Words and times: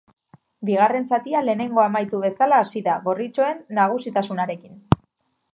Bigarren 0.69 1.05
zatia 1.11 1.43
lehenengoa 1.49 1.85
amaitu 1.91 2.23
bezala 2.25 2.63
hasi 2.63 2.83
da, 2.89 2.97
gorritxoen 3.09 3.63
nagusitasunarekin. 3.81 4.83